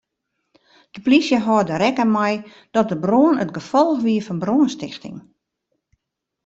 [0.93, 2.35] De plysje hâldt der rekken mei
[2.73, 5.17] dat de brân it gefolch wie fan brânstichting.